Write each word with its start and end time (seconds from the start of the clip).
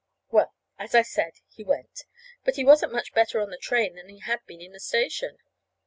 Well, 0.31 0.51
as 0.79 0.95
I 0.95 1.03
said, 1.03 1.33
he 1.47 1.63
went. 1.63 2.05
But 2.43 2.55
he 2.55 2.65
wasn't 2.65 2.91
much 2.91 3.13
better 3.13 3.39
on 3.39 3.51
the 3.51 3.57
train 3.59 3.97
than 3.97 4.09
he 4.09 4.17
had 4.21 4.43
been 4.47 4.59
in 4.59 4.71
the 4.71 4.79
station. 4.79 5.37